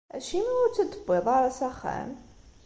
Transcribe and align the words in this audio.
Acimi 0.15 0.53
ur 0.61 0.69
tt-id-tewwiḍ 0.69 1.27
ara 1.37 1.57
s 1.57 1.59
axxam? 1.69 2.11